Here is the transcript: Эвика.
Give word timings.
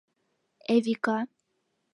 Эвика. 0.73 1.17